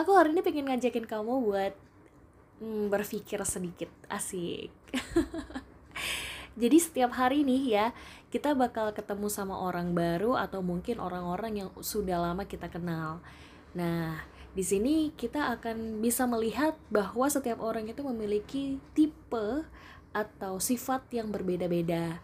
[0.00, 1.74] aku hari ini pengen ngajakin kamu buat
[2.64, 4.72] hmm, berpikir sedikit asik.
[6.60, 7.86] Jadi setiap hari nih ya
[8.32, 13.20] kita bakal ketemu sama orang baru atau mungkin orang-orang yang sudah lama kita kenal.
[13.76, 19.62] Nah di sini kita akan bisa melihat bahwa setiap orang itu memiliki tipe
[20.10, 22.18] atau sifat yang berbeda-beda.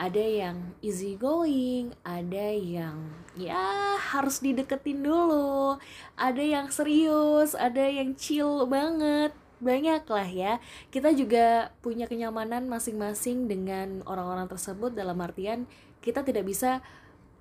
[0.00, 5.76] Ada yang easy going, ada yang ya harus dideketin dulu,
[6.16, 9.32] ada yang serius, ada yang chill banget.
[9.60, 10.52] Banyak lah ya.
[10.88, 15.68] Kita juga punya kenyamanan masing-masing dengan orang-orang tersebut dalam artian
[16.00, 16.80] kita tidak bisa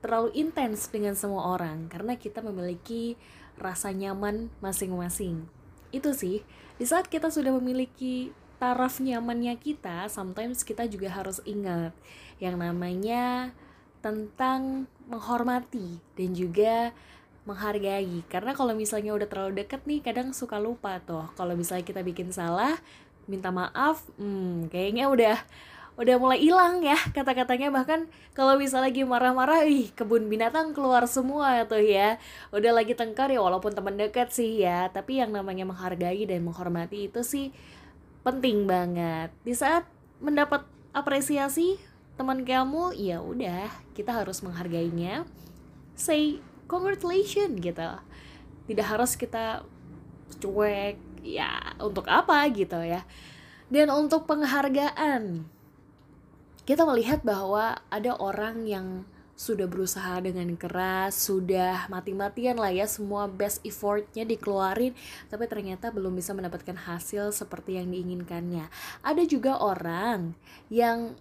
[0.04, 3.16] terlalu intens dengan semua orang karena kita memiliki
[3.60, 5.48] rasa nyaman masing-masing.
[5.92, 6.44] Itu sih,
[6.80, 11.96] di saat kita sudah memiliki taraf nyamannya kita, sometimes kita juga harus ingat
[12.44, 13.56] yang namanya
[14.04, 16.92] tentang menghormati dan juga
[17.48, 18.22] menghargai.
[18.28, 21.26] Karena kalau misalnya udah terlalu deket nih, kadang suka lupa tuh.
[21.34, 22.78] Kalau misalnya kita bikin salah,
[23.26, 25.38] minta maaf, hmm, kayaknya udah
[26.00, 31.68] udah mulai hilang ya kata-katanya bahkan kalau bisa lagi marah-marah ih kebun binatang keluar semua
[31.68, 32.16] tuh ya
[32.56, 37.12] udah lagi tengkar ya walaupun teman dekat sih ya tapi yang namanya menghargai dan menghormati
[37.12, 37.52] itu sih
[38.24, 39.32] penting banget.
[39.44, 39.88] Di saat
[40.20, 41.80] mendapat apresiasi
[42.20, 45.24] teman kamu ya udah kita harus menghargainya.
[45.96, 47.90] Say congratulations gitu.
[48.70, 49.64] Tidak harus kita
[50.40, 53.08] cuek ya untuk apa gitu ya.
[53.70, 55.46] Dan untuk penghargaan
[56.70, 58.88] kita melihat bahwa ada orang yang
[59.40, 64.92] sudah berusaha dengan keras, sudah mati-matian lah ya semua best effortnya dikeluarin,
[65.32, 68.68] tapi ternyata belum bisa mendapatkan hasil seperti yang diinginkannya.
[69.00, 70.36] Ada juga orang
[70.68, 71.16] yang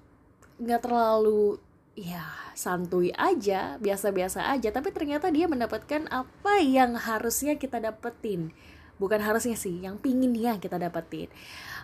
[0.58, 1.62] nggak terlalu
[1.94, 2.26] ya
[2.58, 8.50] santuy aja, biasa-biasa aja, tapi ternyata dia mendapatkan apa yang harusnya kita dapetin
[8.98, 11.30] bukan harusnya sih yang pingin dia kita dapetin.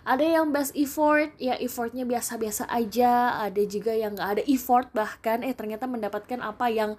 [0.05, 3.41] Ada yang best effort ya effortnya biasa-biasa aja.
[3.41, 6.93] Ada juga yang nggak ada effort bahkan eh ternyata mendapatkan apa yang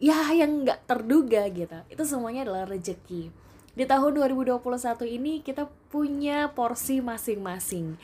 [0.00, 1.78] ya yang nggak terduga gitu.
[1.92, 3.28] Itu semuanya adalah rezeki.
[3.74, 4.62] Di tahun 2021
[5.18, 7.98] ini kita punya porsi masing-masing.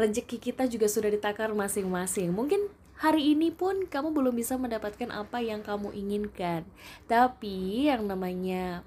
[0.00, 2.32] Rezeki kita juga sudah ditakar masing-masing.
[2.32, 6.64] Mungkin hari ini pun kamu belum bisa mendapatkan apa yang kamu inginkan.
[7.10, 8.86] Tapi yang namanya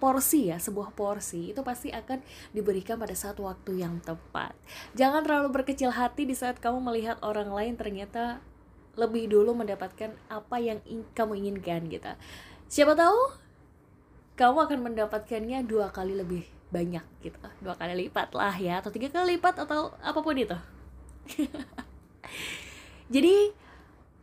[0.00, 2.24] porsi ya, sebuah porsi itu pasti akan
[2.56, 4.56] diberikan pada saat waktu yang tepat.
[4.96, 8.40] Jangan terlalu berkecil hati di saat kamu melihat orang lain ternyata
[8.96, 10.80] lebih dulu mendapatkan apa yang
[11.12, 12.10] kamu inginkan gitu.
[12.72, 13.20] Siapa tahu
[14.40, 19.12] kamu akan mendapatkannya dua kali lebih banyak gitu, dua kali lipat lah ya, atau tiga
[19.12, 20.56] kali lipat atau apa pun itu.
[23.14, 23.52] Jadi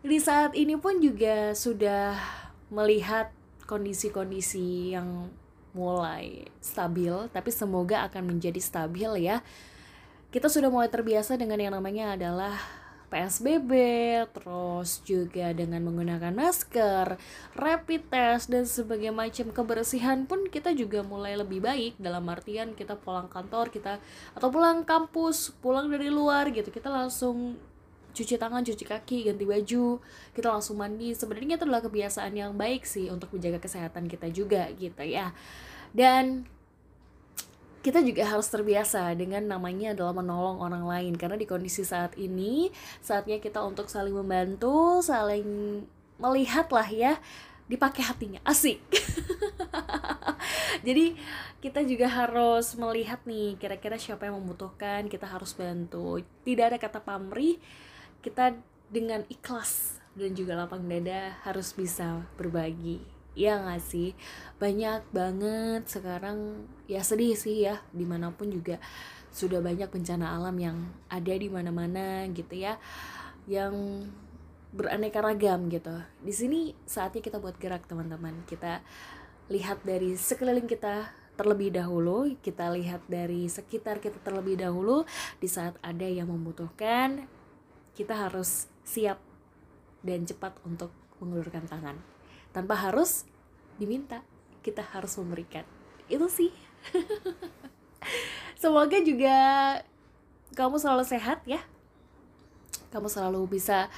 [0.02, 2.16] di saat ini pun juga sudah
[2.72, 3.36] melihat
[3.68, 5.28] kondisi-kondisi yang
[5.78, 9.46] mulai stabil, tapi semoga akan menjadi stabil ya.
[10.34, 12.58] Kita sudah mulai terbiasa dengan yang namanya adalah
[13.08, 13.72] PSBB,
[14.36, 17.16] terus juga dengan menggunakan masker,
[17.56, 23.00] rapid test dan sebagai macam kebersihan pun kita juga mulai lebih baik dalam artian kita
[23.00, 24.04] pulang kantor kita
[24.36, 27.56] atau pulang kampus, pulang dari luar gitu kita langsung
[28.18, 30.02] cuci tangan, cuci kaki, ganti baju,
[30.34, 31.14] kita langsung mandi.
[31.14, 35.38] Sebenarnya itu adalah kebiasaan yang baik sih untuk menjaga kesehatan kita juga gitu ya.
[35.94, 36.50] Dan
[37.86, 41.14] kita juga harus terbiasa dengan namanya adalah menolong orang lain.
[41.14, 45.82] Karena di kondisi saat ini saatnya kita untuk saling membantu saling
[46.18, 47.14] melihat lah ya
[47.70, 48.42] dipakai hatinya.
[48.44, 48.82] Asik.
[50.88, 51.16] Jadi
[51.64, 56.20] kita juga harus melihat nih kira-kira siapa yang membutuhkan kita harus bantu.
[56.44, 57.60] Tidak ada kata pamrih
[58.22, 58.58] kita
[58.88, 63.04] dengan ikhlas dan juga lapang dada harus bisa berbagi.
[63.38, 64.18] Ya nggak sih?
[64.58, 68.82] Banyak banget sekarang ya sedih sih ya di mana pun juga
[69.30, 70.78] sudah banyak bencana alam yang
[71.14, 72.82] ada di mana-mana gitu ya
[73.46, 74.08] yang
[74.74, 75.94] beraneka ragam gitu.
[76.26, 78.42] Di sini saatnya kita buat gerak teman-teman.
[78.50, 78.82] Kita
[79.54, 85.06] lihat dari sekeliling kita terlebih dahulu kita lihat dari sekitar kita terlebih dahulu
[85.38, 87.30] di saat ada yang membutuhkan
[87.98, 89.18] kita harus siap
[90.06, 91.98] dan cepat untuk mengulurkan tangan.
[92.54, 93.26] Tanpa harus
[93.82, 94.22] diminta
[94.62, 95.66] kita harus memberikan.
[96.06, 96.54] Itu sih.
[98.62, 99.36] Semoga juga
[100.54, 101.66] kamu selalu sehat ya.
[102.94, 103.90] Kamu selalu bisa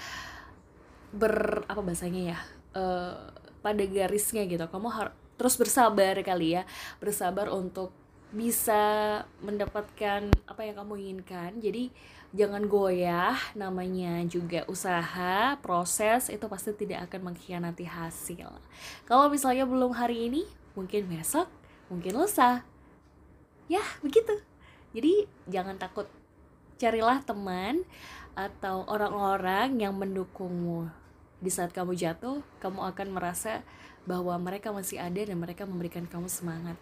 [1.11, 2.39] ber apa bahasanya ya
[2.79, 4.63] uh, pada garisnya gitu.
[4.63, 6.63] Kamu harus terus bersabar kali ya.
[7.03, 7.91] Bersabar untuk
[8.29, 8.81] bisa
[9.41, 11.57] mendapatkan apa yang kamu inginkan.
[11.57, 11.89] Jadi
[12.29, 18.53] jangan goyah namanya juga usaha proses itu pasti tidak akan mengkhianati hasil.
[19.09, 20.45] Kalau misalnya belum hari ini
[20.77, 21.49] mungkin besok
[21.89, 22.61] mungkin lusa.
[23.65, 24.37] Ya begitu.
[24.93, 26.05] Jadi jangan takut.
[26.79, 27.83] Carilah teman
[28.39, 30.87] atau orang-orang yang mendukungmu.
[31.43, 33.67] Di saat kamu jatuh kamu akan merasa
[34.07, 36.79] bahwa mereka masih ada dan mereka memberikan kamu semangat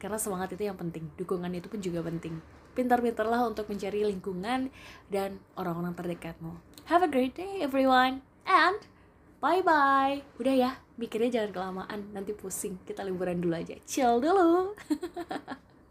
[0.00, 2.40] karena semangat itu yang penting dukungan itu pun juga penting.
[2.72, 4.72] Pintar-pintarlah untuk mencari lingkungan
[5.12, 6.56] dan orang-orang terdekatmu.
[6.88, 8.80] Have a great day everyone and
[9.38, 13.76] bye bye udah ya mikirnya jangan kelamaan nanti pusing kita liburan dulu aja.
[13.84, 14.72] Chill dulu